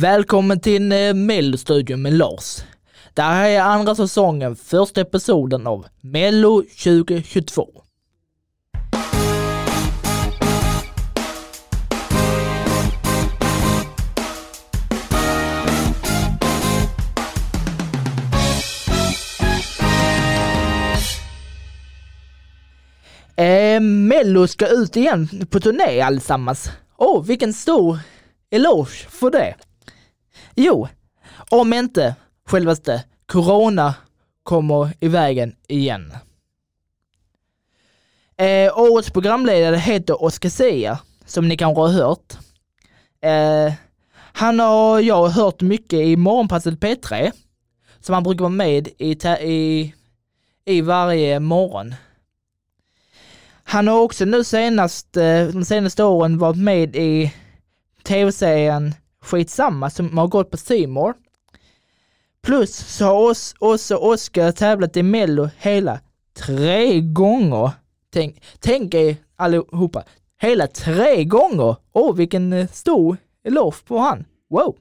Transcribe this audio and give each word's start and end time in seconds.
Välkommen 0.00 0.60
till 0.60 0.92
eh, 0.92 1.14
Mellostudion 1.14 2.02
med 2.02 2.12
Lars. 2.12 2.64
Det 3.14 3.22
här 3.22 3.48
är 3.48 3.60
andra 3.60 3.94
säsongen, 3.94 4.56
första 4.56 5.00
episoden 5.00 5.66
av 5.66 5.86
Mello 6.00 6.62
2022. 6.62 7.68
Eh, 23.36 23.80
Mello 23.80 24.46
ska 24.46 24.66
ut 24.66 24.96
igen 24.96 25.28
på 25.50 25.60
turné 25.60 26.00
allesammans. 26.00 26.70
Åh, 26.96 27.20
oh, 27.20 27.26
vilken 27.26 27.54
stor 27.54 27.98
eloge 28.50 29.08
för 29.10 29.30
det. 29.30 29.54
Jo, 30.62 30.88
om 31.50 31.72
inte 31.72 32.14
självaste 32.46 33.04
Corona 33.26 33.94
kommer 34.42 34.92
i 35.00 35.08
vägen 35.08 35.56
igen. 35.68 36.12
Eh, 38.36 38.78
årets 38.78 39.10
programledare 39.10 39.76
heter 39.76 40.22
Oscar 40.22 40.48
Sia, 40.48 40.98
som 41.24 41.48
ni 41.48 41.56
kanske 41.56 41.80
har 41.80 41.88
hört. 41.88 42.32
Eh, 43.20 43.72
han 44.16 44.60
har 44.60 45.00
jag 45.00 45.28
hört 45.28 45.60
mycket 45.60 46.00
i 46.00 46.16
Morgonpasset 46.16 46.80
P3, 46.80 47.32
som 48.00 48.14
han 48.14 48.22
brukar 48.22 48.40
vara 48.40 48.48
med 48.48 48.88
i, 48.98 49.12
i, 49.40 49.94
i 50.64 50.80
varje 50.80 51.40
morgon. 51.40 51.94
Han 53.64 53.88
har 53.88 54.00
också 54.00 54.24
nu 54.24 54.44
senast, 54.44 55.16
eh, 55.16 55.46
de 55.46 55.64
senaste 55.64 56.04
åren 56.04 56.38
varit 56.38 56.58
med 56.58 56.96
i 56.96 57.34
tv-serien 58.02 58.94
Skitsamma 59.24 59.90
som 59.90 60.18
har 60.18 60.28
gått 60.28 60.50
på 60.50 60.56
Simor. 60.56 61.14
Plus 62.42 62.76
så 62.76 63.04
har 63.04 63.30
oss, 63.30 63.54
också 63.58 63.96
Oskar 63.96 64.52
tävlat 64.52 64.96
i 64.96 65.02
Mello 65.02 65.48
hela 65.58 66.00
tre 66.34 67.00
gånger. 67.00 67.70
Tänk, 68.12 68.42
tänk 68.58 68.94
er 68.94 69.16
allihopa, 69.36 70.04
hela 70.40 70.66
tre 70.66 71.24
gånger! 71.24 71.76
Åh, 71.92 72.10
oh, 72.10 72.16
vilken 72.16 72.52
eh, 72.52 72.68
stor 72.68 73.16
eloge 73.44 73.76
på 73.86 73.98
han. 73.98 74.24
Wow! 74.50 74.76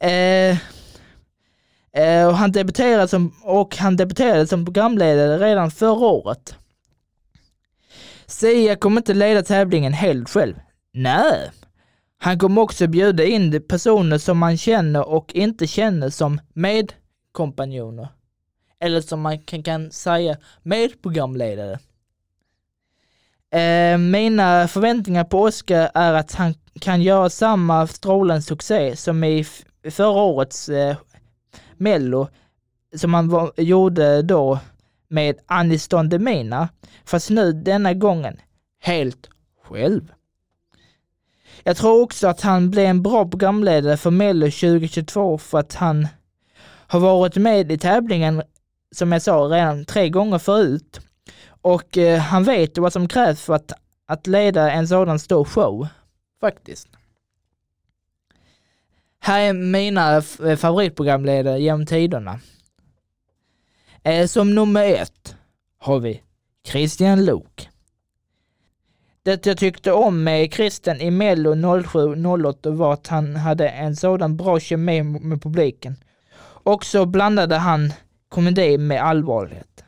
Eh, 0.00 0.58
eh, 1.92 2.28
och 2.28 2.34
han 2.34 2.52
debuterade 2.52 3.08
som, 3.08 3.32
och 3.42 3.76
han 3.76 3.96
debuterade 3.96 4.46
som 4.46 4.64
programledare 4.64 5.38
redan 5.38 5.70
förra 5.70 6.06
året. 6.06 6.54
Sia 8.26 8.76
kommer 8.76 9.00
inte 9.00 9.14
leda 9.14 9.42
tävlingen 9.42 9.92
helt 9.92 10.30
själv. 10.30 10.54
Nej, 10.92 11.50
han 12.18 12.38
kommer 12.38 12.62
också 12.62 12.86
bjuda 12.86 13.24
in 13.24 13.62
personer 13.68 14.18
som 14.18 14.38
man 14.38 14.56
känner 14.56 15.08
och 15.08 15.34
inte 15.34 15.66
känner 15.66 16.10
som 16.10 16.40
medkompanjoner. 16.52 18.08
Eller 18.80 19.00
som 19.00 19.20
man 19.20 19.38
kan, 19.38 19.62
kan 19.62 19.90
säga 19.90 20.36
medprogramledare. 20.62 21.78
Eh, 23.50 23.98
mina 23.98 24.68
förväntningar 24.68 25.24
på 25.24 25.42
Oscar 25.42 25.90
är 25.94 26.12
att 26.12 26.32
han 26.32 26.54
kan 26.80 27.02
göra 27.02 27.30
samma 27.30 27.86
strålande 27.86 28.42
succé 28.42 28.96
som 28.96 29.24
i 29.24 29.46
förra 29.90 30.22
årets 30.22 30.68
eh, 30.68 30.96
Mello, 31.76 32.28
som 32.96 33.14
han 33.14 33.28
var, 33.28 33.52
gjorde 33.56 34.22
då 34.22 34.58
med 35.08 35.38
Aniston 35.46 36.08
Demina, 36.08 36.68
fast 37.04 37.30
nu 37.30 37.52
denna 37.52 37.94
gången 37.94 38.40
helt 38.80 39.28
själv. 39.64 40.12
Jag 41.62 41.76
tror 41.76 42.02
också 42.02 42.28
att 42.28 42.40
han 42.40 42.70
blir 42.70 42.84
en 42.84 43.02
bra 43.02 43.28
programledare 43.28 43.96
för 43.96 44.10
Mello 44.10 44.46
2022 44.46 45.38
för 45.38 45.58
att 45.58 45.74
han 45.74 46.08
har 46.86 47.00
varit 47.00 47.36
med 47.36 47.72
i 47.72 47.78
tävlingen, 47.78 48.42
som 48.92 49.12
jag 49.12 49.22
sa, 49.22 49.36
redan 49.36 49.84
tre 49.84 50.08
gånger 50.08 50.38
förut. 50.38 51.00
Och 51.48 51.98
eh, 51.98 52.18
han 52.18 52.44
vet 52.44 52.78
vad 52.78 52.92
som 52.92 53.08
krävs 53.08 53.42
för 53.42 53.54
att, 53.54 53.72
att 54.06 54.26
leda 54.26 54.72
en 54.72 54.88
sådan 54.88 55.18
stor 55.18 55.44
show, 55.44 55.88
faktiskt. 56.40 56.88
Här 59.20 59.40
är 59.40 59.52
mina 59.52 60.22
favoritprogramledare 60.56 61.60
genom 61.60 61.86
tiderna. 61.86 62.40
Eh, 64.02 64.26
som 64.26 64.54
nummer 64.54 64.84
ett 64.84 65.36
har 65.78 65.98
vi 65.98 66.22
Christian 66.66 67.24
Lok. 67.24 67.68
Det 69.22 69.46
jag 69.46 69.58
tyckte 69.58 69.92
om 69.92 70.24
med 70.24 70.52
Christian 70.52 71.00
i 71.00 71.10
Mello 71.10 71.54
07-08 71.54 72.70
var 72.70 72.92
att 72.92 73.06
han 73.06 73.36
hade 73.36 73.68
en 73.68 73.96
sådan 73.96 74.36
bra 74.36 74.60
kemi 74.60 75.02
med 75.02 75.42
publiken. 75.42 75.96
Och 76.40 76.84
så 76.84 77.06
blandade 77.06 77.56
han 77.56 77.92
komedi 78.28 78.78
med 78.78 79.02
allvarlighet. 79.02 79.84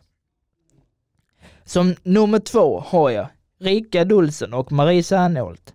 Som 1.64 1.94
nummer 2.02 2.38
två 2.38 2.80
har 2.86 3.10
jag 3.10 3.26
Rikard 3.60 4.12
Olsson 4.12 4.54
och 4.54 4.72
Marie 4.72 5.02
Serneholt. 5.02 5.74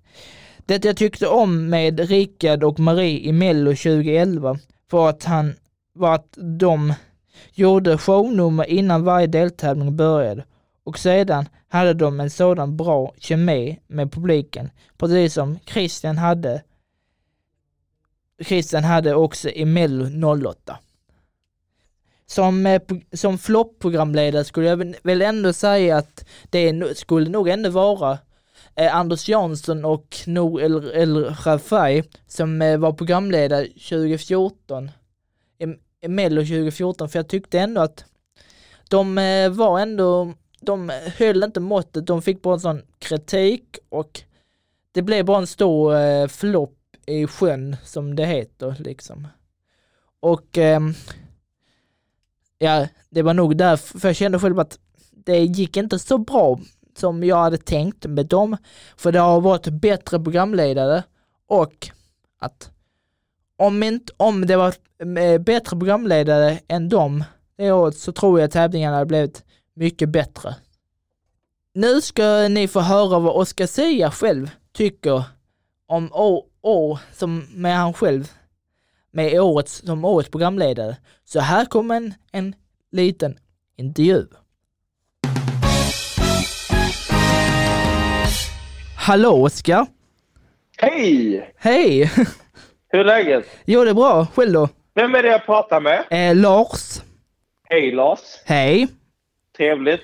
Det 0.65 0.85
jag 0.85 0.97
tyckte 0.97 1.27
om 1.27 1.69
med 1.69 1.99
Rikard 1.99 2.63
och 2.63 2.79
Marie 2.79 3.19
i 3.19 3.31
Mello 3.31 3.71
2011 3.71 4.57
var 4.89 5.09
att, 5.09 5.23
han, 5.23 5.53
var 5.93 6.15
att 6.15 6.37
de 6.59 6.93
gjorde 7.53 7.97
shownummer 7.97 8.65
innan 8.65 9.03
varje 9.03 9.27
deltävling 9.27 9.95
började 9.95 10.43
och 10.85 10.99
sedan 10.99 11.49
hade 11.67 11.93
de 11.93 12.19
en 12.19 12.29
sådan 12.29 12.77
bra 12.77 13.13
kemi 13.17 13.79
med 13.87 14.11
publiken, 14.11 14.69
precis 14.97 15.33
som 15.33 15.59
Christian 15.65 16.17
hade 16.17 16.63
Christian 18.43 18.83
hade 18.83 19.15
också 19.15 19.49
i 19.49 19.65
Mello 19.65 20.05
08. 20.37 20.77
Som, 22.25 22.65
eh, 22.65 22.81
som 23.13 23.37
flopp-programledare 23.37 24.43
skulle 24.43 24.67
jag 24.67 24.95
väl 25.03 25.21
ändå 25.21 25.53
säga 25.53 25.97
att 25.97 26.25
det 26.49 26.97
skulle 26.97 27.29
nog 27.29 27.49
ändå 27.49 27.69
vara 27.69 28.17
eh, 28.75 28.95
Anders 28.95 29.29
Jansson 29.29 29.85
och 29.85 30.15
Nour 30.25 30.61
El, 30.61 30.91
El 30.93 31.25
Rafai 31.25 32.03
som 32.27 32.61
eh, 32.61 32.77
var 32.77 32.93
programledare 32.93 33.65
2014, 33.67 34.91
i, 35.59 36.07
Mello 36.07 36.41
2014, 36.41 37.09
för 37.09 37.19
jag 37.19 37.27
tyckte 37.27 37.59
ändå 37.59 37.81
att 37.81 38.05
de 38.89 39.15
var 39.51 39.79
ändå 39.79 40.33
de 40.65 40.91
höll 41.17 41.43
inte 41.43 41.59
måttet, 41.59 42.07
de 42.07 42.21
fick 42.21 42.41
bara 42.41 42.53
en 42.53 42.59
sån 42.59 42.81
kritik 42.99 43.77
och 43.89 44.21
det 44.91 45.01
blev 45.01 45.25
bara 45.25 45.37
en 45.37 45.47
stor 45.47 45.95
eh, 45.95 46.27
flopp 46.27 46.77
i 47.05 47.27
sjön 47.27 47.75
som 47.83 48.15
det 48.15 48.25
heter 48.25 48.75
liksom. 48.79 49.27
Och 50.19 50.57
eh, 50.57 50.79
ja, 52.57 52.87
det 53.09 53.21
var 53.21 53.33
nog 53.33 53.57
därför, 53.57 53.99
för 53.99 54.09
jag 54.09 54.15
kände 54.15 54.39
själv 54.39 54.59
att 54.59 54.79
det 55.11 55.37
gick 55.37 55.77
inte 55.77 55.99
så 55.99 56.17
bra 56.17 56.59
som 56.97 57.23
jag 57.23 57.37
hade 57.37 57.57
tänkt 57.57 58.05
med 58.05 58.25
dem, 58.25 58.57
för 58.97 59.11
det 59.11 59.19
har 59.19 59.41
varit 59.41 59.67
bättre 59.67 60.19
programledare 60.19 61.03
och 61.47 61.89
att 62.39 62.71
om, 63.57 63.83
inte, 63.83 64.13
om 64.17 64.45
det 64.45 64.55
var 64.55 64.73
eh, 65.19 65.41
bättre 65.41 65.77
programledare 65.77 66.59
än 66.67 66.89
dem 66.89 67.23
det 67.57 67.71
året 67.71 67.97
så 67.97 68.11
tror 68.11 68.39
jag 68.39 68.51
tävlingarna 68.51 68.95
hade 68.95 69.05
blivit 69.05 69.43
mycket 69.75 70.09
bättre. 70.09 70.55
Nu 71.73 72.01
ska 72.01 72.47
ni 72.47 72.67
få 72.67 72.79
höra 72.79 73.19
vad 73.19 73.35
Oscar 73.35 73.65
Sia 73.65 74.11
själv 74.11 74.51
tycker 74.73 75.23
om 75.87 76.13
år, 76.13 76.43
år 76.61 76.99
som 77.11 77.47
med 77.53 77.77
han 77.77 77.93
själv 77.93 78.31
med 79.11 79.41
årets, 79.41 79.85
som 79.85 80.05
årets 80.05 80.29
programledare. 80.29 80.95
Så 81.23 81.39
här 81.39 81.65
kommer 81.65 81.95
en, 81.95 82.13
en 82.31 82.55
liten 82.91 83.37
intervju. 83.77 84.25
Hallå 88.97 89.43
Oskar! 89.43 89.87
Hej! 90.77 91.53
Hej! 91.57 92.03
Hur 92.89 92.99
är 92.99 93.05
läget? 93.05 93.45
Jo, 93.65 93.83
det 93.83 93.89
är 93.89 93.93
bra. 93.93 94.27
Själv 94.35 94.53
då? 94.53 94.69
Vem 94.93 95.15
är 95.15 95.23
det 95.23 95.29
jag 95.29 95.45
pratar 95.45 95.81
med? 95.81 96.05
Eh, 96.09 96.35
Lars. 96.35 97.01
Hej 97.63 97.91
Lars. 97.91 98.19
Hej. 98.45 98.87
Trevligt. 99.57 100.01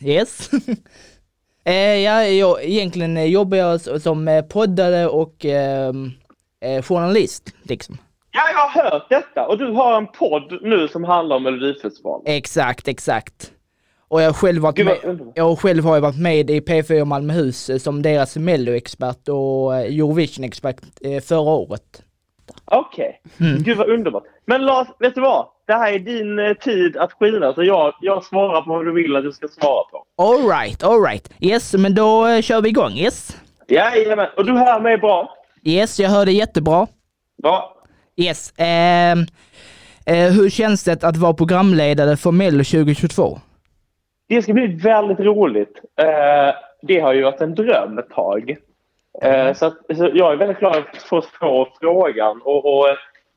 Yes. 0.00 0.50
eh, 1.64 1.74
ja, 1.74 2.24
jag, 2.24 2.64
egentligen 2.64 3.30
jobbar 3.30 3.56
jag 3.56 3.80
som 3.80 4.28
eh, 4.28 4.42
poddare 4.42 5.06
och 5.06 5.44
ehm, 5.44 6.10
eh, 6.60 6.82
journalist. 6.82 7.54
Liksom. 7.62 7.98
Ja, 8.30 8.40
jag 8.52 8.68
har 8.68 8.90
hört 8.90 9.06
detta. 9.10 9.46
Och 9.46 9.58
du 9.58 9.70
har 9.70 9.96
en 9.96 10.06
podd 10.06 10.58
nu 10.62 10.88
som 10.88 11.04
handlar 11.04 11.36
om 11.36 11.42
Melodifestivalen. 11.42 12.26
Exakt, 12.26 12.88
exakt. 12.88 13.52
Och 14.08 14.22
jag 14.22 14.36
själv, 14.36 14.62
varit 14.62 14.84
med, 14.84 15.32
jag 15.34 15.58
själv 15.58 15.84
har 15.84 16.00
varit 16.00 16.18
med 16.18 16.50
i 16.50 16.60
P4 16.60 17.04
Malmöhus 17.04 17.70
eh, 17.70 17.78
som 17.78 18.02
deras 18.02 18.36
melloexpert 18.36 19.28
och 19.28 19.76
eh, 19.76 19.80
Eurovision-expert 19.80 20.76
förra 21.22 21.40
året. 21.40 22.02
Okej, 22.72 23.20
okay. 23.36 23.48
mm. 23.48 23.62
gud 23.62 23.76
vad 23.76 23.90
underbart. 23.90 24.22
Men 24.46 24.66
Lars, 24.66 24.88
vet 24.98 25.14
du 25.14 25.20
vad? 25.20 25.46
Det 25.66 25.72
här 25.72 25.92
är 25.92 25.98
din 25.98 26.38
eh, 26.38 26.52
tid 26.52 26.96
att 26.96 27.12
skina 27.12 27.52
så 27.52 27.64
jag, 27.64 27.94
jag 28.00 28.24
svarar 28.24 28.62
på 28.62 28.70
vad 28.70 28.86
du 28.86 28.92
vill 28.92 29.16
att 29.16 29.24
du 29.24 29.32
ska 29.32 29.48
svara 29.48 29.84
på. 29.84 30.04
Alright, 30.22 30.82
alright. 30.82 31.32
Yes, 31.40 31.74
men 31.74 31.94
då 31.94 32.26
uh, 32.26 32.40
kör 32.40 32.62
vi 32.62 32.68
igång, 32.68 32.92
yes? 32.92 33.36
Jajamän, 33.68 34.28
och 34.36 34.46
du 34.46 34.52
hör 34.52 34.80
mig 34.80 34.98
bra? 34.98 35.36
Yes, 35.64 36.00
jag 36.00 36.10
hör 36.10 36.26
dig 36.26 36.36
jättebra. 36.36 36.86
Ja, 37.42 37.76
Yes. 38.16 38.58
Eh, 38.58 39.12
eh, 40.06 40.32
hur 40.32 40.50
känns 40.50 40.84
det 40.84 41.04
att 41.04 41.16
vara 41.16 41.34
programledare 41.34 42.16
för 42.16 42.30
Mello 42.30 42.64
2022? 42.64 43.38
det 44.28 44.42
ska 44.42 44.52
bli 44.52 44.66
väldigt 44.66 45.20
roligt. 45.20 45.80
Eh, 45.98 46.54
det 46.82 47.00
har 47.00 47.12
ju 47.12 47.22
varit 47.22 47.40
en 47.40 47.54
dröm 47.54 47.98
ett 47.98 48.10
tag. 48.10 48.56
Eh, 49.20 49.54
så, 49.54 49.66
att, 49.66 49.76
så 49.96 50.10
jag 50.14 50.32
är 50.32 50.36
väldigt 50.36 50.58
glad 50.58 50.76
att 50.76 51.02
få, 51.02 51.22
frågan. 51.80 52.40
Och, 52.42 52.78
och 52.78 52.88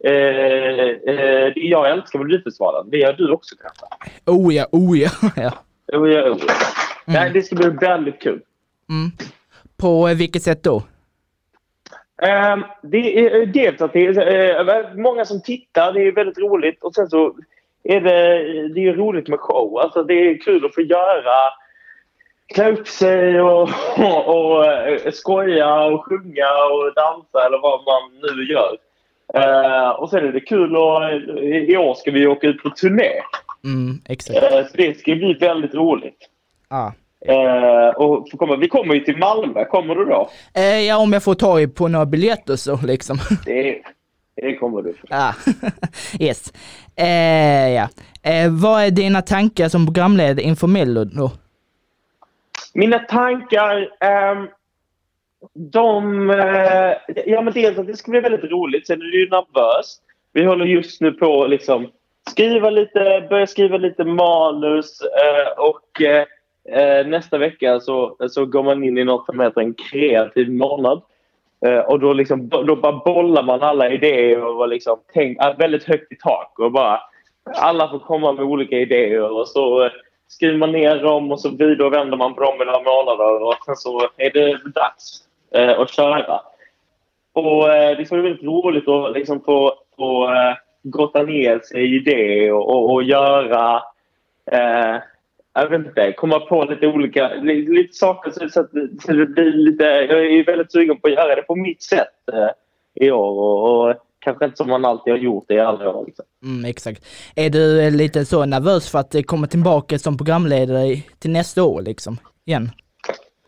eh, 0.03 0.89
eh, 1.07 1.51
jag 1.55 1.91
älskar 1.91 2.19
Melodifestivalen. 2.19 2.89
Det 2.89 2.97
gör 2.97 3.13
du 3.13 3.31
också 3.31 3.55
kanske? 3.55 3.85
Oh 4.25 4.55
ja, 4.55 4.67
oh 4.71 4.99
ja. 4.99 5.09
ja. 5.35 5.51
Jo, 5.93 6.07
ja, 6.07 6.23
jo. 6.27 6.37
Nej, 7.05 7.31
det 7.33 7.41
ska 7.41 7.55
bli 7.55 7.69
väldigt 7.69 8.21
kul. 8.21 8.41
Mm. 8.89 9.11
På 9.77 10.07
eh, 10.07 10.15
vilket 10.17 10.43
sätt 10.43 10.63
då? 10.63 10.75
Eh, 12.21 12.57
det 12.81 13.25
är 13.25 13.45
dels 13.45 13.81
att 13.81 13.93
det 13.93 14.05
är 14.05 14.69
eh, 14.69 14.95
många 14.95 15.25
som 15.25 15.41
tittar. 15.41 15.93
Det 15.93 16.07
är 16.07 16.11
väldigt 16.11 16.37
roligt. 16.37 16.83
Och 16.83 16.95
sen 16.95 17.09
så 17.09 17.35
är 17.83 18.01
det, 18.01 18.67
det 18.73 18.87
är 18.87 18.93
roligt 18.93 19.27
med 19.27 19.39
show. 19.39 19.77
Alltså 19.77 20.03
det 20.03 20.13
är 20.13 20.37
kul 20.37 20.65
att 20.65 20.75
få 20.75 20.81
göra 20.81 21.33
klä 22.53 22.71
upp 22.71 22.87
sig 22.87 23.41
och, 23.41 23.69
och, 23.97 24.27
och 24.35 24.65
eh, 24.65 25.11
skoja 25.11 25.83
och 25.83 26.05
sjunga 26.05 26.49
och 26.71 26.93
dansa 26.95 27.45
eller 27.45 27.61
vad 27.61 27.79
man 27.85 28.19
nu 28.21 28.43
gör. 28.53 28.77
Eh, 29.33 29.89
och 29.89 30.09
sen 30.09 30.27
är 30.27 30.31
det 30.31 30.39
kul 30.39 30.75
och 30.75 31.11
i 31.43 31.77
år 31.77 31.93
ska 31.93 32.11
vi 32.11 32.27
åka 32.27 32.47
ut 32.47 32.63
på 32.63 32.69
turné. 32.69 33.11
Mm, 33.63 34.01
exakt. 34.09 34.43
Eh, 34.43 34.65
så 34.65 34.77
det 34.77 34.99
ska 34.99 35.15
bli 35.15 35.33
väldigt 35.33 35.73
roligt. 35.73 36.29
Ah. 36.67 36.91
Eh, 37.27 37.89
och 37.89 38.29
få 38.31 38.37
komma. 38.37 38.55
Vi 38.55 38.67
kommer 38.67 38.93
ju 38.93 38.99
till 38.99 39.17
Malmö. 39.17 39.65
Kommer 39.65 39.95
du 39.95 40.05
då? 40.05 40.29
Eh, 40.53 40.79
ja, 40.79 40.97
om 40.97 41.13
jag 41.13 41.23
får 41.23 41.35
ta 41.35 41.59
i 41.59 41.67
på 41.67 41.87
några 41.87 42.05
biljetter 42.05 42.55
så 42.55 42.79
liksom. 42.83 43.17
Det, 43.45 43.81
det 44.35 44.55
kommer 44.55 44.81
du. 44.81 44.95
ah. 45.09 45.33
yes. 46.19 46.53
Eh, 46.95 47.69
ja. 47.69 47.89
Eh, 48.23 48.51
vad 48.51 48.83
är 48.83 48.91
dina 48.91 49.21
tankar 49.21 49.69
som 49.69 49.85
programledare 49.85 50.45
inför 50.45 50.67
Mello 50.67 51.03
då? 51.03 51.31
Mina 52.75 52.99
tankar... 52.99 53.89
Um, 54.31 54.47
de... 55.53 56.29
Uh, 56.29 56.93
ja, 57.25 57.41
men 57.41 57.53
dels 57.53 57.77
att 57.77 57.87
det 57.87 57.97
ska 57.97 58.11
bli 58.11 58.19
väldigt 58.19 58.51
roligt. 58.51 58.87
Sen 58.87 59.01
är 59.01 59.11
det 59.11 59.17
ju 59.17 59.29
nervöst. 59.29 60.01
Vi 60.33 60.45
håller 60.45 60.65
just 60.65 61.01
nu 61.01 61.11
på 61.11 61.43
att 61.43 61.49
liksom 61.49 61.87
skriva 62.29 62.69
lite, 62.69 63.27
börja 63.29 63.47
skriva 63.47 63.77
lite 63.77 64.03
manus 64.03 65.01
Uh, 65.01 65.63
och 65.63 66.01
uh, 66.01 67.07
nästa 67.07 67.37
vecka 67.37 67.79
så, 67.79 68.15
så 68.29 68.45
går 68.45 68.63
man 68.63 68.83
in 68.83 68.97
i 68.97 69.03
något 69.03 69.25
som 69.25 69.39
heter 69.39 69.61
en 69.61 69.73
kreativ 69.73 70.51
månad. 70.51 71.01
Och 71.87 71.99
då, 71.99 72.13
liksom, 72.13 72.49
då, 72.49 72.75
bara 72.75 73.01
bollar 73.05 73.43
man 73.43 73.63
alla 73.63 73.89
idéer 73.89 74.43
och 74.43 74.67
liksom 74.67 74.99
tänk, 75.13 75.37
är 75.39 75.55
väldigt 75.57 75.83
högt 75.83 76.11
i 76.11 76.15
tak 76.15 76.59
och 76.59 76.71
bara 76.71 76.99
alla 77.55 77.89
får 77.89 77.99
komma 77.99 78.31
med 78.31 78.45
olika 78.45 78.79
idéer 78.79 79.31
och 79.31 79.47
så 79.47 79.89
skriver 80.27 80.57
man 80.57 80.71
ner 80.71 80.95
dem 80.95 81.31
och 81.31 81.41
så 81.41 81.49
vidare 81.49 81.83
och 81.83 81.93
vänder 81.93 82.17
man 82.17 82.35
på 82.35 82.41
dem 82.41 82.61
i 82.61 82.65
några 82.65 82.81
månader 82.81 83.43
och 83.43 83.65
sen 83.65 83.75
så 83.75 84.09
är 84.17 84.29
det 84.29 84.59
dags 84.75 85.23
eh, 85.51 85.79
att 85.79 85.89
köra. 85.89 86.41
Och 87.33 87.73
eh, 87.73 87.97
det 87.97 88.11
är 88.11 88.21
väldigt 88.21 88.43
roligt 88.43 88.87
att 88.87 89.13
liksom 89.13 89.41
få, 89.41 89.73
få 89.97 90.33
eh, 90.33 90.55
grotta 90.83 91.23
ner 91.23 91.59
sig 91.59 91.95
i 91.95 91.99
det 91.99 92.51
och, 92.51 92.69
och, 92.69 92.93
och 92.93 93.03
göra 93.03 93.83
eh, 94.51 94.97
jag 95.53 95.69
vet 95.69 95.85
inte, 95.85 96.13
komma 96.13 96.39
på 96.39 96.63
lite 96.63 96.87
olika 96.87 97.33
lite, 97.33 97.71
lite 97.71 97.93
saker 97.93 98.31
så, 98.31 98.49
så, 98.49 98.59
att, 98.59 98.69
så 99.01 99.11
det 99.13 99.25
blir 99.25 99.51
lite... 99.51 99.83
Jag 99.83 100.25
är 100.25 100.45
väldigt 100.45 100.71
sugen 100.71 100.97
på 100.97 101.07
att 101.07 101.13
göra 101.13 101.35
det 101.35 101.41
på 101.41 101.55
mitt 101.55 101.83
sätt 101.83 102.29
eh, 102.33 102.49
i 103.05 103.11
år 103.11 103.39
och, 103.39 103.89
och 103.89 103.95
kanske 104.25 104.45
inte 104.45 104.57
som 104.57 104.69
man 104.69 104.85
alltid 104.85 105.13
har 105.13 105.17
gjort 105.19 105.45
det 105.47 105.53
i 105.53 105.59
alla 105.59 105.89
år. 105.89 106.05
Liksom. 106.05 106.25
Mm, 106.43 106.65
exakt. 106.65 107.05
Är 107.35 107.49
du 107.49 107.81
eh, 107.81 107.91
lite 107.91 108.25
så 108.25 108.45
nervös 108.45 108.89
för 108.91 108.99
att 108.99 109.15
eh, 109.15 109.21
komma 109.21 109.47
tillbaka 109.47 109.99
som 109.99 110.17
programledare 110.17 110.95
till 111.19 111.31
nästa 111.31 111.63
år 111.63 111.81
liksom? 111.81 112.17
Igen? 112.45 112.71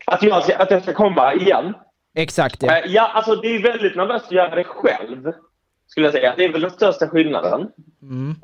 Att 0.06 0.22
jag, 0.22 0.42
ska- 0.44 0.56
att 0.56 0.70
jag 0.70 0.82
ska 0.82 0.92
komma 0.94 1.34
igen? 1.34 1.74
Exakt 2.16 2.62
ja. 2.62 2.76
Eh, 2.78 2.84
Ja, 2.92 3.08
alltså 3.14 3.34
det 3.36 3.48
är 3.56 3.62
väldigt 3.62 3.96
nervöst 3.96 4.24
att 4.26 4.32
göra 4.32 4.54
det 4.54 4.64
själv. 4.64 5.32
Skulle 5.86 6.06
jag 6.06 6.14
säga. 6.14 6.34
Det 6.36 6.44
är 6.44 6.52
väl 6.52 6.60
den 6.60 6.70
största 6.70 7.08
skillnaden. 7.08 7.68
Mm. 8.02 8.34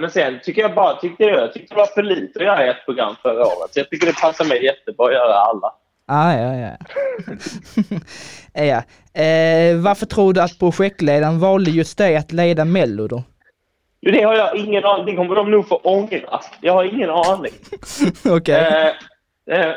Men 0.00 0.10
sen 0.10 0.40
tycker 0.44 0.62
jag 0.62 0.74
bara 0.74 0.96
tyckte 1.00 1.22
jag, 1.24 1.40
jag 1.42 1.52
tyckte 1.52 1.74
det 1.74 1.78
var 1.78 1.86
för 1.86 2.02
lite 2.02 2.38
att 2.38 2.44
göra 2.44 2.64
ett 2.70 2.84
program 2.84 3.14
förra 3.22 3.40
året. 3.46 3.70
Så 3.74 3.80
jag 3.80 3.90
tycker 3.90 4.06
det 4.06 4.20
passar 4.20 4.44
mig 4.44 4.64
jättebra 4.64 5.06
att 5.06 5.12
göra 5.12 5.34
alla. 5.34 5.72
Ah, 6.06 6.32
ja, 6.36 6.54
ja. 6.54 6.76
ja. 8.64 8.82
Eh, 9.22 9.76
varför 9.76 10.06
tror 10.06 10.32
du 10.32 10.40
att 10.40 10.58
projektledaren 10.58 11.38
valde 11.38 11.70
just 11.70 11.98
dig 11.98 12.16
att 12.16 12.32
leda 12.32 12.64
Mello 12.64 13.06
då? 13.06 13.22
Jo, 14.00 14.12
det 14.12 14.22
har 14.22 14.34
jag 14.34 14.56
ingen 14.56 14.84
aning 14.84 15.06
Det 15.06 15.16
kommer 15.16 15.34
de 15.34 15.50
nog 15.50 15.68
få 15.68 15.76
ångra. 15.76 16.40
Jag 16.60 16.72
har 16.72 16.84
ingen 16.84 17.10
aning. 17.10 17.52
Okej. 18.36 18.54
Eh, 18.54 19.56
eh, 19.56 19.74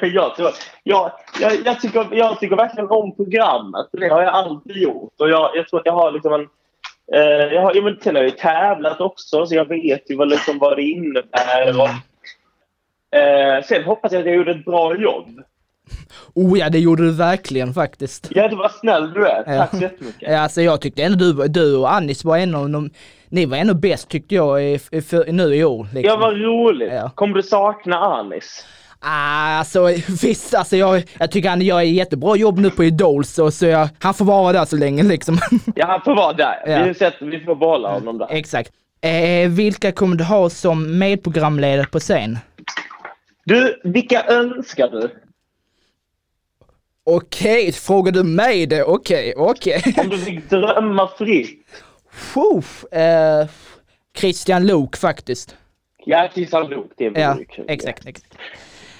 men 0.00 0.12
jag, 0.12 0.36
tror, 0.36 0.50
jag, 0.84 1.12
jag, 1.40 1.52
jag, 1.64 1.80
tycker, 1.80 2.08
jag 2.12 2.40
tycker 2.40 2.56
verkligen 2.56 2.90
om 2.90 3.16
programmet. 3.16 3.86
Det 3.92 4.08
har 4.08 4.22
jag 4.22 4.34
alltid 4.34 4.76
gjort. 4.76 5.20
Och 5.20 5.30
jag, 5.30 5.50
jag 5.54 5.68
tror 5.68 5.80
att 5.80 5.86
jag 5.86 5.92
har 5.92 6.12
liksom 6.12 6.32
en... 6.32 6.48
Eh, 7.12 7.54
jag 7.54 7.62
har, 7.62 7.82
men 7.82 8.00
sen 8.02 8.16
har 8.16 8.22
jag 8.22 8.30
ju 8.30 8.36
tävlat 8.36 9.00
också, 9.00 9.46
så 9.46 9.54
jag 9.54 9.68
vet 9.68 10.10
ju 10.10 10.16
vad, 10.16 10.28
liksom, 10.28 10.58
vad 10.58 10.76
det 10.76 10.82
innebär. 10.82 11.80
Och, 11.80 13.18
eh, 13.18 13.62
sen 13.62 13.84
hoppas 13.84 14.12
jag 14.12 14.20
att 14.20 14.26
jag 14.26 14.36
gjorde 14.36 14.50
ett 14.50 14.64
bra 14.64 14.96
jobb. 14.96 15.42
Oh 16.34 16.58
ja, 16.58 16.70
det 16.70 16.78
gjorde 16.78 17.02
du 17.02 17.12
verkligen 17.12 17.74
faktiskt. 17.74 18.28
Ja, 18.30 18.48
det 18.48 18.56
var 18.56 18.68
snäll 18.80 19.12
du 19.12 19.26
är. 19.26 19.42
Tack 19.58 19.70
så 19.70 19.76
jättemycket. 19.76 20.22
Ja, 20.30 20.40
Alltså 20.40 20.62
jag 20.62 20.80
tyckte 20.80 21.02
ändå 21.02 21.18
du, 21.32 21.48
du 21.48 21.76
och 21.76 21.92
Anis 21.92 22.24
var 22.24 22.38
en 22.38 22.54
av 22.54 22.70
de, 22.70 22.90
ni 23.28 23.46
var 23.46 23.56
ändå 23.56 23.74
bäst 23.74 24.08
tyckte 24.08 24.34
jag 24.34 24.64
i, 24.64 24.80
i, 24.90 25.02
för, 25.02 25.32
nu 25.32 25.54
i 25.54 25.64
år. 25.64 25.86
Liksom. 25.94 26.02
Ja, 26.02 26.16
vad 26.16 26.40
roligt. 26.40 26.92
Ja. 26.92 27.10
Kommer 27.14 27.34
du 27.34 27.42
sakna 27.42 27.96
Anis? 27.96 28.66
Ah, 29.00 29.58
alltså 29.58 29.84
visst, 30.22 30.54
alltså 30.54 30.76
jag, 30.76 31.02
jag 31.18 31.30
tycker 31.30 31.48
han 31.48 31.60
gör 31.60 31.80
ett 31.80 31.88
jättebra 31.88 32.36
jobb 32.36 32.58
nu 32.58 32.70
på 32.70 32.84
Idol 32.84 33.24
så, 33.24 33.50
så 33.50 33.66
jag, 33.66 33.88
han 33.98 34.14
får 34.14 34.24
vara 34.24 34.52
där 34.52 34.64
så 34.64 34.76
länge 34.76 35.02
liksom. 35.02 35.38
Ja, 35.74 35.86
han 35.86 36.00
får 36.04 36.14
vara 36.16 36.32
där. 36.32 36.62
Ja. 36.66 36.84
Vi, 36.84 36.94
sätter, 36.94 37.26
vi 37.26 37.40
får 37.40 37.54
behålla 37.54 37.92
honom 37.92 38.18
där. 38.18 38.26
Exakt. 38.30 38.70
Eh, 39.00 39.48
vilka 39.50 39.92
kommer 39.92 40.16
du 40.16 40.24
ha 40.24 40.50
som 40.50 40.98
medprogramledare 40.98 41.86
på 41.86 41.98
scen? 41.98 42.38
Du, 43.44 43.80
vilka 43.84 44.22
önskar 44.22 44.88
du? 44.88 45.10
Okej, 47.10 47.72
frågar 47.72 48.12
du 48.12 48.22
mig 48.22 48.66
det? 48.66 48.82
Okej, 48.84 49.34
okej. 49.36 49.82
Om 49.96 50.08
du 50.08 50.18
fick 50.18 50.50
drömma 50.50 51.08
fritt. 51.18 51.66
Fuff, 52.12 52.84
eh, 52.92 53.46
Christian 54.18 54.66
Lok 54.66 54.96
faktiskt. 54.96 55.56
Ja, 56.04 56.28
Christian 56.34 56.68
Luuk, 56.68 56.90
det 56.96 57.08
vore 57.08 57.20
Ja, 57.20 57.38
ju 57.38 57.44
kul. 57.44 57.64
exakt, 57.68 58.06
exakt. 58.06 58.34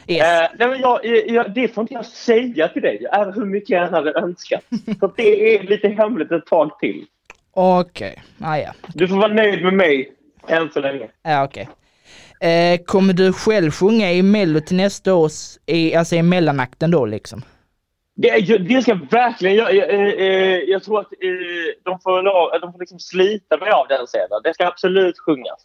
Yes. 0.08 0.22
Eh, 0.22 0.48
nej, 0.58 0.68
men 0.68 0.80
jag, 0.80 1.00
jag, 1.26 1.54
det 1.54 1.68
får 1.68 1.82
inte 1.82 1.94
jag 1.94 2.06
säga 2.06 2.68
till 2.68 2.82
dig, 2.82 3.06
är 3.12 3.32
hur 3.32 3.44
mycket 3.44 3.70
jag 3.70 3.86
än 3.86 3.94
hade 3.94 4.12
önskat. 4.12 4.64
Så 5.00 5.12
det 5.16 5.56
är 5.56 5.62
lite 5.62 5.88
hemligt 5.88 6.32
ett 6.32 6.46
tag 6.46 6.78
till. 6.80 7.04
Okej, 7.54 8.22
ah, 8.40 8.56
ja. 8.56 8.72
Du 8.94 9.08
får 9.08 9.16
vara 9.16 9.32
nöjd 9.32 9.62
med 9.64 9.74
mig 9.74 10.12
än 10.48 10.70
så 10.72 10.80
länge. 10.80 11.06
Ja, 11.22 11.44
okej. 11.44 11.68
Eh, 12.40 12.78
kommer 12.84 13.12
du 13.12 13.32
själv 13.32 13.70
sjunga 13.70 14.12
i 14.12 14.22
Mello 14.22 14.60
till 14.60 14.76
nästa 14.76 15.14
års, 15.14 15.58
i, 15.66 15.94
alltså 15.94 16.16
i 16.16 16.22
mellanakten 16.22 16.90
då 16.90 17.06
liksom? 17.06 17.42
Det, 18.18 18.58
det 18.58 18.82
ska 18.82 18.90
jag 18.90 19.10
verkligen 19.10 19.56
göra. 19.56 19.72
Jag, 19.72 19.90
eh, 19.94 20.00
eh, 20.00 20.58
jag 20.58 20.82
tror 20.82 21.00
att 21.00 21.06
eh, 21.06 21.28
de 21.84 22.00
får, 22.00 22.22
lov- 22.22 22.60
de 22.60 22.72
får 22.72 22.78
liksom 22.80 22.98
slita 22.98 23.56
mig 23.56 23.70
av 23.70 23.86
den 23.88 24.06
scenen. 24.06 24.40
Det 24.44 24.54
ska 24.54 24.66
absolut 24.66 25.18
sjungas. 25.18 25.60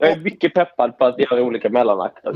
Jag 0.00 0.10
är 0.10 0.16
mycket 0.16 0.54
peppad 0.54 0.98
på 0.98 1.04
att 1.04 1.18
göra 1.18 1.42
olika 1.42 1.68
mellanakter. 1.68 2.32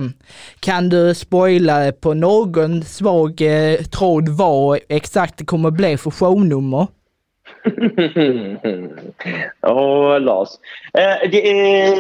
Kan 0.61 0.89
du 0.89 1.15
spoila 1.15 1.93
på 1.93 2.15
någon 2.15 2.83
svag 2.83 3.41
eh, 3.41 3.77
tråd 3.81 4.29
vad 4.29 4.79
exakt 4.89 5.39
det 5.39 5.45
kommer 5.45 5.71
bli 5.71 5.97
för 5.97 6.11
shownummer? 6.11 6.87
Åh, 9.63 10.21
Lars. 10.21 10.49
Eh, 10.95 11.31
det 11.31 11.51
är... 11.51 11.97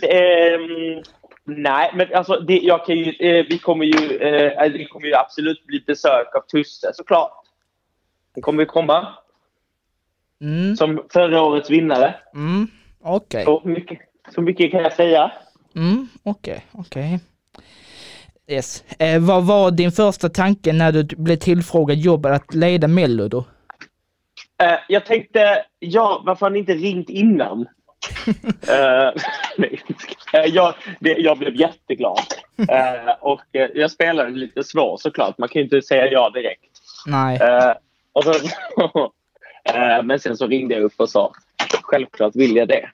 Det 0.00 0.12
är 0.16 0.54
mm, 0.54 1.02
nej, 1.48 1.90
men 1.94 2.14
alltså 2.14 2.40
det, 2.40 2.58
jag 2.58 2.86
kan 2.86 2.96
ju, 2.96 3.12
eh, 3.12 3.46
vi 3.48 3.58
kommer 3.58 3.84
ju, 3.84 4.16
eh, 4.16 4.72
det 4.72 4.84
kommer 4.84 5.06
ju 5.06 5.14
absolut 5.14 5.66
bli 5.66 5.80
besök 5.86 6.34
av 6.34 6.40
Tusse, 6.40 6.90
såklart. 6.94 7.32
Det 8.34 8.40
kommer 8.40 8.62
ju 8.62 8.66
komma 8.66 9.08
Mm, 10.40 10.76
som 10.76 11.06
förra 11.12 11.42
årets 11.42 11.70
vinnare. 11.70 12.14
mm, 12.34 12.68
okej. 13.02 13.44
Så 13.44 13.62
mycket, 13.64 13.98
så 14.34 14.40
mycket 14.40 14.70
kan 14.70 14.80
jag 14.82 14.92
säga. 14.92 15.32
Mm, 15.76 16.08
okej, 16.22 16.64
okej. 16.72 17.20
Yes. 18.46 18.84
Eh, 18.98 19.20
vad 19.20 19.46
var 19.46 19.70
din 19.70 19.92
första 19.92 20.28
tanke 20.28 20.72
när 20.72 20.92
du 20.92 21.04
blev 21.04 21.36
tillfrågad 21.36 21.96
jobbet 21.98 22.32
att 22.32 22.54
leda 22.54 22.88
Mello 22.88 23.28
då? 23.28 23.38
Eh, 24.62 24.78
jag 24.88 25.06
tänkte, 25.06 25.64
ja, 25.78 26.22
varför 26.26 26.46
har 26.46 26.50
ni 26.50 26.58
inte 26.58 26.74
ringt 26.74 27.10
innan? 27.10 27.66
Eh, 28.68 29.22
Eh, 30.32 30.44
jag, 30.46 30.74
det, 31.00 31.10
jag 31.18 31.38
blev 31.38 31.56
jätteglad. 31.56 32.18
Eh, 32.68 33.10
och 33.20 33.40
jag 33.74 33.90
spelade 33.90 34.30
lite 34.30 34.64
svår 34.64 34.96
såklart. 34.96 35.38
Man 35.38 35.48
kan 35.48 35.60
ju 35.60 35.64
inte 35.64 35.82
säga 35.82 36.06
ja 36.12 36.30
direkt. 36.30 36.60
Nej. 37.06 37.38
Så, 38.24 38.34
men 40.04 40.18
sen 40.18 40.36
så 40.36 40.46
ringde 40.46 40.74
jag 40.74 40.82
upp 40.84 40.92
och 40.96 41.08
sa 41.10 41.32
självklart 41.82 42.36
vill 42.36 42.56
jag 42.56 42.68
det. 42.68 42.88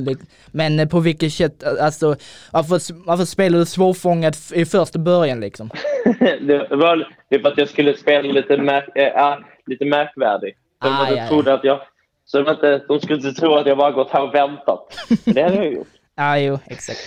Det- 0.00 0.16
men 0.52 0.88
på 0.88 1.00
vilket 1.00 1.32
sätt, 1.32 1.62
alltså 1.80 2.16
varför, 2.52 3.04
varför 3.06 3.24
spelar 3.24 3.58
du 3.58 3.66
svårfångad 3.66 4.36
i 4.54 4.64
första 4.64 4.98
början 4.98 5.40
liksom? 5.40 5.70
det, 6.40 6.66
var, 6.70 7.12
det 7.30 7.38
för 7.40 7.48
att 7.48 7.58
jag 7.58 7.68
skulle 7.68 7.96
spela 7.96 8.32
lite, 8.32 8.56
märk, 8.56 8.88
äh, 8.96 9.36
lite 9.66 9.84
märkvärdig. 9.84 10.56
Så 10.82 10.88
Ah, 10.88 11.06
de 11.10 11.16
ja, 11.16 11.28
trodde 11.28 11.54
att 11.54 11.64
jag... 11.64 11.80
Så 12.30 12.42
de, 12.42 12.50
inte, 12.50 12.78
de 12.88 13.00
skulle 13.00 13.16
inte 13.28 13.40
tro 13.40 13.54
att 13.54 13.66
jag 13.66 13.78
bara 13.78 13.90
gått 13.90 14.10
här 14.10 14.22
och 14.22 14.34
väntat. 14.34 14.94
Men 15.24 15.34
det 15.34 15.42
hade 15.42 15.56
jag 15.56 15.72
gjort. 15.72 15.86
Ja, 16.20 16.38
jo, 16.38 16.58
exakt. 16.66 16.98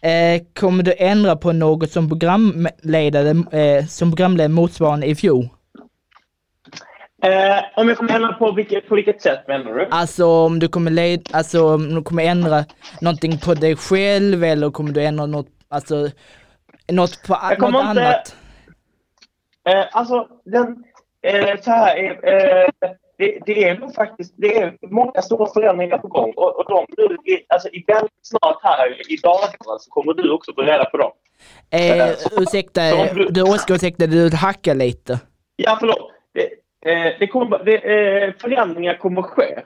Eh, 0.00 0.42
kommer 0.60 0.82
du 0.82 0.94
ändra 0.98 1.36
på 1.36 1.52
något 1.52 1.90
som 1.90 2.08
programledare, 2.08 3.30
eh, 3.60 3.84
som 3.86 4.10
programledare 4.10 4.48
motsvarande 4.48 5.06
i 5.06 5.14
fjol? 5.14 5.48
Eh, 7.22 7.64
om 7.76 7.88
jag 7.88 7.96
kommer 7.96 8.14
ändra 8.14 8.32
på 8.32 8.52
vilket, 8.52 8.88
på 8.88 8.94
vilket 8.94 9.22
sätt 9.22 9.48
menar 9.48 9.72
du? 9.74 9.88
Alltså 9.90 10.26
om 10.26 10.58
du 10.58 10.68
kommer 10.68 10.90
led, 10.90 11.28
alltså 11.32 11.74
om 11.74 11.94
du 11.94 12.02
kommer 12.02 12.24
ändra 12.24 12.64
någonting 13.00 13.38
på 13.38 13.54
dig 13.54 13.76
själv 13.76 14.44
eller 14.44 14.70
kommer 14.70 14.92
du 14.92 15.02
ändra 15.04 15.26
något, 15.26 15.48
alltså 15.68 16.08
något 16.92 17.22
på 17.26 17.34
något 17.58 17.64
inte- 17.64 17.80
annat? 17.80 18.36
Eh, 19.68 19.84
alltså, 19.92 20.26
den, 20.44 20.84
eh, 21.22 21.60
så 21.60 21.70
här, 21.70 21.96
är, 21.96 22.10
eh, 22.10 22.90
det, 23.18 23.38
det 23.46 23.64
är 23.68 23.78
nog 23.78 23.94
faktiskt 23.94 24.34
det 24.36 24.58
är 24.58 24.76
många 24.90 25.22
stora 25.22 25.46
förändringar 25.46 25.98
på 25.98 26.08
gång. 26.08 26.32
Och, 26.36 26.56
och 26.58 26.64
de 26.68 26.86
nu, 26.98 27.32
i- 27.32 27.44
alltså, 27.48 27.68
i 27.68 27.84
väldigt 27.86 28.12
snart 28.22 28.58
här 28.62 29.12
i 29.12 29.16
dagarna 29.16 29.78
så 29.80 29.90
kommer 29.90 30.14
du 30.14 30.30
också 30.30 30.52
få 30.54 30.62
reda 30.62 30.84
på 30.84 30.96
dem. 30.96 31.10
Eh, 31.70 32.08
ursäkta, 32.38 32.80
Så 32.90 33.00
om 33.00 33.08
du- 33.16 33.28
du 33.28 33.42
Oskar 33.42 33.74
ursäkta, 33.74 34.06
du 34.06 34.30
hackar 34.36 34.74
lite. 34.74 35.20
Ja, 35.56 35.76
förlåt. 35.80 36.10
Det, 36.32 36.42
eh, 36.92 37.12
det 37.18 37.26
kommer, 37.26 37.64
det, 37.64 37.76
eh, 37.76 38.32
förändringar 38.40 38.94
kommer 38.94 39.22
ske. 39.22 39.58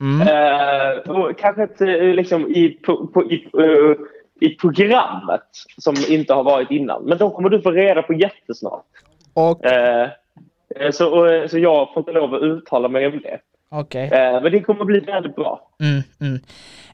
Mm. 0.00 0.28
Eh, 0.28 0.98
och 1.10 1.38
kanske 1.38 1.62
inte 1.62 1.86
eh, 1.86 2.14
liksom 2.14 2.46
i, 2.48 2.68
på, 2.70 3.06
på, 3.06 3.24
i, 3.24 3.48
eh, 3.58 3.94
i 4.48 4.54
programmet 4.54 5.48
som 5.78 5.94
inte 6.08 6.34
har 6.34 6.44
varit 6.44 6.70
innan. 6.70 7.04
Men 7.04 7.18
de 7.18 7.30
kommer 7.30 7.48
du 7.48 7.62
få 7.62 7.70
reda 7.70 8.02
på 8.02 8.12
jättesnart. 8.14 8.84
Och, 9.34 9.64
Eh, 9.64 10.00
eh, 10.02 10.08
så, 10.92 11.08
och, 11.08 11.50
så 11.50 11.58
jag 11.58 11.88
får 11.94 12.00
inte 12.00 12.12
lov 12.12 12.34
att 12.34 12.42
uttala 12.42 12.88
mig 12.88 13.06
om 13.06 13.20
det. 13.22 13.38
okej. 13.70 14.10
Eh, 14.12 14.42
men 14.42 14.52
det 14.52 14.60
kommer 14.60 14.84
bli 14.84 15.00
väldigt 15.00 15.36
bra. 15.36 15.70
Mm, 15.80 16.02
mm. 16.20 16.40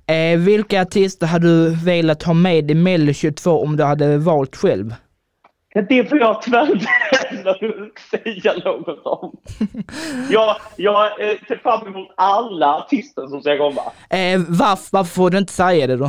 Eh, 0.06 0.38
vilka 0.46 0.82
artister 0.82 1.26
hade 1.26 1.46
du 1.46 1.74
velat 1.84 2.22
ha 2.22 2.34
med 2.34 2.70
i 2.70 2.74
Mello 2.74 3.12
22 3.12 3.50
om 3.50 3.76
du 3.76 3.84
hade 3.84 4.18
valt 4.18 4.56
själv? 4.56 4.94
Ja, 5.74 5.82
Det 5.88 6.04
får 6.08 6.18
jag 6.18 6.42
tyvärr 6.42 6.72
inte 6.72 6.86
säga 8.10 8.54
något 8.64 9.00
om. 9.04 9.36
Jag, 10.30 10.56
jag 10.76 11.04
eh, 11.30 11.36
ser 11.48 11.56
fram 11.56 11.86
emot 11.86 12.08
alla 12.16 12.74
artister 12.76 13.26
som 13.26 13.40
ska 13.40 13.58
komma. 13.58 13.82
Eh, 14.10 14.40
varför, 14.48 14.88
varför 14.96 15.14
får 15.14 15.30
du 15.30 15.38
inte 15.38 15.52
säga 15.52 15.86
det 15.86 15.96
då? 15.96 16.04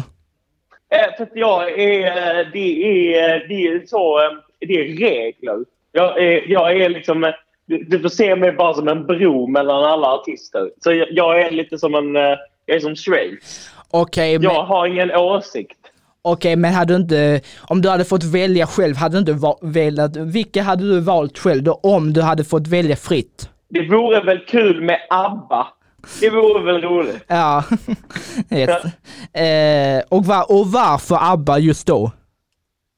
Eh, 0.90 1.16
för 1.18 1.24
att 1.24 1.30
jag 1.36 1.70
är... 1.80 2.52
Det 2.54 3.16
är, 3.20 3.48
det 3.48 3.68
är 3.68 3.86
så... 3.88 4.20
eh, 4.20 4.30
Det 4.60 4.74
är 4.74 4.84
regler. 4.84 5.58
Jag 5.92 6.22
jag 6.48 6.82
är 6.82 6.90
liksom... 6.90 7.32
eh, 7.72 7.78
Du, 7.78 7.84
du 7.84 8.00
får 8.00 8.10
se 8.10 8.36
mig 8.36 8.52
bara 8.52 8.74
som 8.74 8.88
en 8.88 9.06
bro 9.08 9.48
mellan 9.48 9.84
alla 9.84 10.08
artister. 10.08 10.70
Så 10.84 10.92
jag, 10.94 11.08
jag 11.12 11.42
är 11.42 11.52
lite 11.52 11.78
som 11.78 11.96
en... 11.96 12.16
eh, 12.16 12.38
Jag 12.66 12.76
är 12.76 12.80
som 12.80 12.96
Schweiz. 12.96 13.70
Okej, 13.92 14.40
men, 14.40 14.44
Jag 14.44 14.64
har 14.64 14.88
ingen 14.88 15.12
åsikt. 15.12 15.78
okej, 16.22 16.56
men 16.56 16.74
hade 16.74 16.94
du 16.94 16.98
inte, 16.98 17.42
om 17.62 17.82
du 17.82 17.90
hade 17.90 18.06
fått 18.06 18.24
välja 18.24 18.68
själv, 18.68 18.96
hade 18.96 19.16
du 19.16 19.20
inte 19.20 19.56
velat, 19.62 20.16
vilka 20.16 20.62
hade 20.64 20.84
du 20.84 21.00
valt 21.00 21.38
själv 21.40 21.64
då 21.64 21.74
om 21.84 22.14
du 22.14 22.22
hade 22.22 22.44
fått 22.44 22.68
välja 22.68 22.96
fritt? 22.96 23.50
Det 23.70 23.88
vore 23.90 24.22
väl 24.24 24.40
kul 24.40 24.82
med 24.82 24.98
ABBA. 25.10 25.68
Det 26.22 26.30
vore 26.30 26.64
väl 26.64 26.82
roligt. 26.82 27.24
Ja, 27.28 27.64
yes. 28.52 28.70
eh, 29.36 30.04
och, 30.10 30.26
var, 30.26 30.52
och 30.52 30.68
varför 30.68 31.18
ABBA 31.34 31.60
just 31.60 31.88
då? 31.88 32.12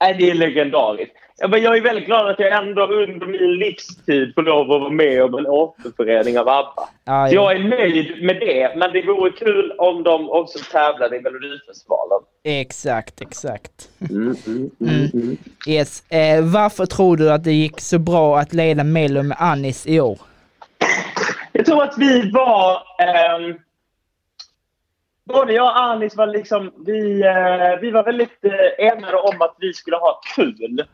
Nej, 0.01 0.15
det 0.19 0.29
är 0.29 0.33
legendariskt. 0.35 1.15
Ja, 1.37 1.47
men 1.47 1.61
jag 1.61 1.77
är 1.77 1.81
väldigt 1.81 2.05
glad 2.05 2.29
att 2.29 2.39
jag 2.39 2.63
ändå 2.63 2.83
under 2.87 3.25
min 3.25 3.53
livstid 3.53 4.33
får 4.35 4.41
lov 4.41 4.71
att 4.71 4.81
vara 4.81 4.89
med 4.89 5.23
om 5.23 5.33
en 5.33 5.47
återförening 5.47 6.39
av 6.39 6.49
ABBA. 6.49 6.83
Så 6.83 6.89
ja. 7.05 7.29
jag 7.29 7.51
är 7.51 7.59
nöjd 7.59 8.23
med 8.23 8.39
det, 8.39 8.75
men 8.77 8.93
det 8.93 9.01
vore 9.01 9.31
kul 9.31 9.71
om 9.77 10.03
de 10.03 10.29
också 10.29 10.59
tävlade 10.71 11.17
i 11.17 11.21
Melodifestivalen. 11.21 12.19
Exakt, 12.43 13.21
exakt. 13.21 13.89
Mm, 14.09 14.35
mm, 14.47 14.71
mm, 14.79 15.09
mm. 15.13 15.37
Yes. 15.67 16.11
Eh, 16.11 16.43
varför 16.43 16.85
tror 16.85 17.17
du 17.17 17.31
att 17.31 17.43
det 17.43 17.53
gick 17.53 17.81
så 17.81 17.99
bra 17.99 18.39
att 18.39 18.53
leda 18.53 18.83
Mello 18.83 19.23
med 19.23 19.37
Anis 19.39 19.87
i 19.87 19.99
år? 19.99 20.17
Jag 21.51 21.65
tror 21.65 21.83
att 21.83 21.97
vi 21.97 22.31
var... 22.31 22.81
ehm, 22.99 23.59
både 25.25 25.53
jag 25.53 25.65
och 25.65 25.79
Anis 25.79 26.15
var 26.15 26.27
liksom... 26.27 26.71
Vi, 26.85 27.21
eh, 27.21 27.81
vi 27.81 27.91
var 27.91 28.03
väldigt 28.03 28.45
eh, 28.45 28.87
enade 28.87 29.17
om 29.17 29.41
att 29.41 29.55
vi 29.59 29.73
skulle 29.73 29.97
ha 29.97 30.21
kul. 30.35 30.85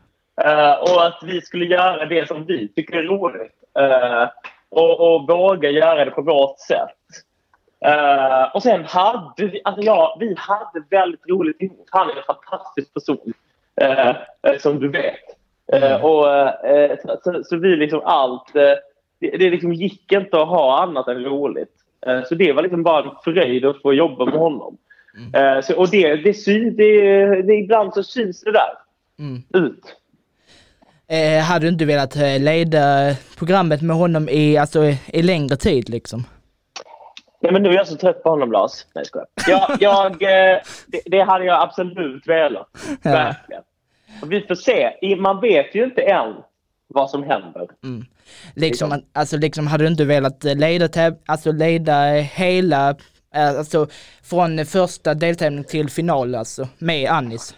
Eh, 0.44 0.72
och 0.72 1.06
att 1.06 1.18
vi 1.22 1.40
skulle 1.40 1.64
göra 1.64 2.06
det 2.06 2.28
som 2.28 2.44
vi 2.44 2.68
tycker 2.68 2.96
är 2.96 3.02
roligt. 3.02 3.52
Eh, 3.78 4.28
och, 4.68 5.00
och 5.00 5.28
våga 5.28 5.70
göra 5.70 6.04
det 6.04 6.10
på 6.10 6.22
vårt 6.22 6.58
sätt. 6.58 6.96
Eh, 7.84 8.54
och 8.54 8.62
sen 8.62 8.84
hade 8.84 9.46
vi... 9.46 9.60
Alltså 9.64 9.82
ja, 9.82 10.16
vi 10.20 10.34
hade 10.38 10.84
väldigt 10.90 11.28
roligt 11.28 11.62
ihop. 11.62 11.88
Han 11.90 12.10
är 12.10 12.16
en 12.16 12.22
fantastisk 12.22 12.94
person. 12.94 13.32
som 14.58 14.80
du 14.80 14.88
vet. 14.88 15.24
Eh, 15.72 16.04
och, 16.04 16.24
så, 17.02 17.18
så, 17.24 17.44
så 17.44 17.56
vi 17.56 17.76
liksom 17.76 18.00
allt... 18.04 18.52
Det, 18.52 19.30
det 19.38 19.50
liksom 19.50 19.72
gick 19.72 20.12
inte 20.12 20.40
att 20.42 20.48
ha 20.48 20.82
annat 20.82 21.08
än 21.08 21.24
roligt. 21.24 21.74
Så 22.28 22.34
det 22.34 22.52
var 22.52 22.62
liksom 22.62 22.82
bara 22.82 23.04
en 23.04 23.16
fröjd 23.24 23.64
att 23.64 23.82
få 23.82 23.94
jobba 23.94 24.24
med 24.24 24.34
honom. 24.34 24.76
Eh, 25.34 25.60
så, 25.60 25.76
och 25.76 25.90
det, 25.90 26.16
det, 26.16 26.34
sy, 26.34 26.70
det, 26.70 27.26
det, 27.42 27.54
ibland 27.54 27.94
så 27.94 28.02
syns 28.02 28.40
det 28.40 28.52
där 28.52 28.72
Mm. 29.18 29.42
ut. 29.54 29.96
Eh, 31.10 31.42
hade 31.42 31.64
du 31.66 31.68
inte 31.68 31.84
velat 31.84 32.16
eh, 32.16 32.38
leda 32.40 33.14
programmet 33.38 33.82
med 33.82 33.96
honom 33.96 34.28
i, 34.28 34.56
alltså, 34.56 34.84
i, 35.06 35.22
längre 35.22 35.56
tid 35.56 35.88
liksom? 35.88 36.24
Nej, 37.42 37.52
men 37.52 37.62
nu 37.62 37.68
är 37.68 37.74
jag 37.74 37.86
så 37.88 37.96
trött 37.96 38.22
på 38.22 38.30
honom, 38.30 38.52
Lars. 38.52 38.72
Nej, 38.94 39.04
jag 39.12 39.26
jag, 39.48 39.76
jag, 39.80 40.22
eh, 40.22 40.58
det, 40.86 41.00
det 41.06 41.20
hade 41.22 41.44
jag 41.44 41.62
absolut 41.62 42.26
velat. 42.26 42.68
Ja. 43.02 43.10
Verkligen. 43.10 43.62
Vi 44.26 44.40
får 44.40 44.54
se. 44.54 44.90
Man 45.16 45.40
vet 45.40 45.74
ju 45.74 45.84
inte 45.84 46.02
än 46.02 46.34
vad 46.88 47.10
som 47.10 47.22
händer. 47.22 47.66
Liksom, 48.54 48.92
att- 48.92 49.04
alltså, 49.12 49.36
liksom 49.36 49.66
hade 49.66 49.84
du 49.84 49.88
inte 49.88 50.04
velat 50.04 50.44
eh, 50.44 50.54
leda, 50.54 51.12
alltså, 51.26 51.52
leda 51.52 52.04
hela, 52.14 52.90
eh, 53.34 53.48
alltså 53.58 53.86
från 54.22 54.66
första 54.66 55.14
deltävling 55.14 55.64
till 55.64 55.90
final 55.90 56.34
alltså, 56.34 56.68
med 56.78 57.10
Anis? 57.10 57.54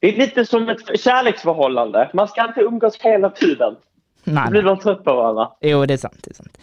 Det 0.00 0.08
är 0.08 0.16
lite 0.18 0.44
som 0.44 0.68
ett 0.68 1.00
kärleksförhållande. 1.00 2.10
Man 2.14 2.28
ska 2.28 2.44
inte 2.44 2.60
umgås 2.60 2.96
hela 3.00 3.30
tiden. 3.30 3.76
Nej, 4.24 4.44
Då 4.44 4.50
blir 4.50 4.62
man 4.62 4.78
trött 4.78 5.04
på 5.04 5.14
varandra. 5.14 5.50
Jo, 5.60 5.86
det 5.86 5.94
är 5.94 5.98
sant. 5.98 6.18
Det 6.22 6.30
är 6.30 6.34
sant. 6.34 6.58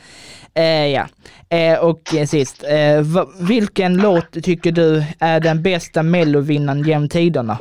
Eh, 0.53 0.87
ja, 0.87 1.07
eh, 1.49 1.83
och 1.83 2.01
sist, 2.27 2.63
eh, 2.63 3.25
vilken 3.47 3.97
låt 3.97 4.43
tycker 4.43 4.71
du 4.71 5.03
är 5.19 5.39
den 5.39 5.63
bästa 5.63 6.03
mellovinnaren 6.03 6.83
genom 6.83 7.09
tiderna? 7.09 7.57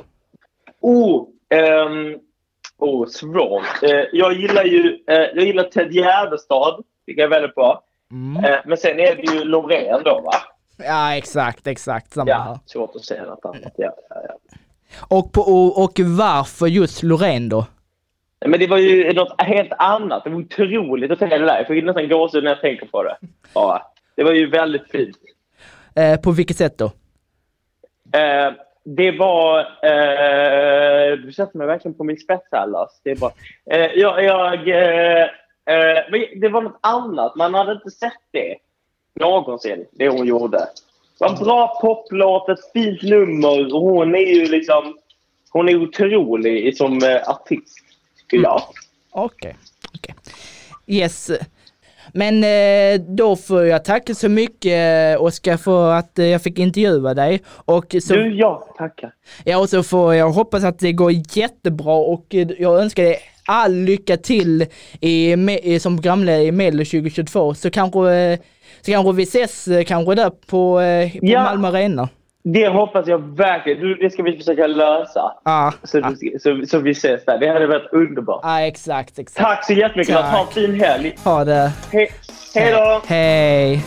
Oh, 0.81 1.27
ehm, 1.55 2.19
oh 2.79 3.07
svårt. 3.07 3.83
Eh, 3.83 3.91
jag 4.13 4.33
gillar 4.33 4.65
ju 4.65 4.99
eh, 5.09 5.17
jag 5.35 5.45
gillar 5.45 5.65
Ted 5.65 5.93
Gärdestad. 5.93 6.85
Tycker 7.07 7.23
jag 7.23 7.27
är 7.27 7.41
väldigt 7.41 7.55
bra. 7.55 7.83
Mm. 8.11 8.45
Eh, 8.45 8.59
men 8.65 8.77
sen 8.77 9.01
är 9.01 9.17
det 9.17 9.33
ju 9.33 9.45
Loreen 9.45 10.03
då, 10.05 10.21
va? 10.25 10.33
Ja, 10.77 11.17
exakt, 11.17 11.67
exakt 11.67 12.13
samma 12.13 12.33
här. 12.33 12.51
Ja, 12.51 12.61
svårt 12.67 12.97
att 12.97 13.05
säga 13.05 13.25
något 13.25 13.45
annat. 13.45 13.73
Ja, 13.77 13.93
ja, 14.11 14.17
ja. 14.29 14.57
Och, 15.01 15.33
på, 15.33 15.41
och, 15.41 15.85
och 15.85 16.01
varför 16.01 16.67
just 16.67 17.03
Loreen 17.03 17.49
då? 17.49 17.67
Men 18.47 18.61
det 18.61 18.67
var 18.67 18.79
ju 18.79 19.13
något 19.13 19.43
helt 19.43 19.73
annat. 19.79 20.25
Det 20.25 20.31
var 20.31 20.41
otroligt 20.41 21.11
att 21.11 21.19
säga 21.19 21.39
det 21.39 21.45
där. 21.45 21.59
Jag 21.59 21.67
får 21.67 21.75
nästan 21.75 22.09
gåshud 22.09 22.45
när 22.45 22.51
jag 22.51 22.61
tänker 22.61 22.87
på 22.87 23.03
det. 23.03 23.17
Ja, 23.55 23.93
det 24.15 24.25
var 24.25 24.33
ju 24.33 24.51
väldigt 24.51 24.91
fint. 24.91 25.17
Eh, 25.95 26.21
på 26.21 26.31
vilket 26.31 26.57
sätt 26.57 26.79
då? 26.79 26.85
Eh, 28.19 28.53
det 28.85 29.11
var... 29.11 29.59
Eh, 29.61 31.17
du 31.17 31.33
sätter 31.33 31.59
mig 31.59 31.67
verkligen 31.67 31.95
på 31.95 32.05
min 32.05 32.17
spets 32.17 32.49
här, 32.53 32.67
Lars. 32.67 32.91
Det 33.03 33.21
bra. 33.21 33.33
Eh, 33.71 33.91
jag... 33.95 34.25
jag 34.25 34.69
eh, 34.69 35.23
eh, 35.67 36.05
det 36.37 36.49
var 36.49 36.63
något 36.63 36.79
annat. 36.81 37.37
Man 37.37 37.55
hade 37.55 37.73
inte 37.73 37.91
sett 37.91 38.13
det 38.31 38.57
någonsin, 39.21 39.87
det 39.93 40.09
hon 40.09 40.27
gjorde. 40.27 40.59
Var 41.19 41.29
en 41.29 41.35
bra 41.45 41.79
poplåt, 41.81 42.49
ett 42.49 42.73
fint 42.73 43.03
nummer 43.03 43.75
och 43.75 43.81
hon 43.81 44.15
är 44.15 44.35
ju 44.35 44.47
liksom... 44.47 44.99
Hon 45.51 45.69
är 45.69 45.77
otrolig 45.83 46.77
som 46.77 47.03
eh, 47.03 47.29
artist, 47.29 47.79
tycker 48.31 48.43
jag. 48.45 48.63
Okej, 49.13 49.57
okej. 49.95 50.15
Yes. 50.87 51.31
Men 52.13 52.45
eh, 52.45 53.07
då 53.09 53.37
får 53.37 53.65
jag 53.65 53.85
tacka 53.85 54.15
så 54.15 54.29
mycket 54.29 55.19
Oskar 55.21 55.57
för 55.57 55.93
att 55.93 56.19
eh, 56.19 56.27
jag 56.27 56.43
fick 56.43 56.59
intervjua 56.59 57.15
dig. 57.15 57.43
Och 57.47 57.95
så, 58.03 58.15
Du, 58.15 58.35
ja, 58.35 58.69
tackar. 58.79 59.13
ja, 59.45 59.59
och 59.59 59.69
så 59.69 59.83
får 59.83 60.15
jag 60.15 60.31
hoppas 60.31 60.65
att 60.65 60.79
det 60.79 60.93
går 60.93 61.13
jättebra 61.37 61.95
och 61.95 62.35
eh, 62.35 62.49
jag 62.59 62.81
önskar 62.81 63.03
dig 63.03 63.19
all 63.47 63.75
lycka 63.75 64.17
till 64.17 64.67
i, 65.01 65.79
som 65.81 65.97
programledare 65.97 66.43
i 66.43 66.53
Medel 66.53 66.87
2022 66.87 67.55
så 67.55 67.71
kanske, 67.71 68.11
eh, 68.13 68.39
så 68.85 68.93
kanske 68.93 69.13
vi 69.13 69.23
ses 69.23 69.69
eh, 69.69 69.85
kanske 69.85 70.15
där 70.15 70.31
på, 70.47 70.81
eh, 70.81 71.11
på 71.13 71.19
Ja. 71.23 71.43
Malmö 71.43 71.69
Arena. 71.69 72.09
Det 72.47 72.69
hoppas 72.69 73.07
jag 73.07 73.19
verkligen. 73.37 73.97
Det 74.01 74.11
ska 74.11 74.23
vi 74.23 74.37
försöka 74.37 74.67
lösa. 74.67 75.33
Ja, 75.45 75.73
Så, 75.83 76.01
du- 76.01 76.39
så, 76.41 76.63
så 76.67 76.79
vi 76.79 76.91
ses 76.91 77.25
där. 77.25 77.39
Det 77.39 77.49
hade 77.49 77.67
varit 77.67 77.93
underbart. 77.93 78.41
ja 78.43 78.61
exakt, 78.61 79.19
exakt. 79.19 79.47
Tack 79.47 79.65
så 79.67 79.73
jättemycket. 79.73 80.15
Tack. 80.15 80.25
Ha 80.35 80.41
en 80.47 80.53
fin 80.53 80.81
helg. 80.81 81.17
Ha 81.25 81.45
det. 81.45 81.73
Hej, 81.93 82.11
hej 82.55 82.73
då! 82.73 83.03
Hej. 83.07 83.85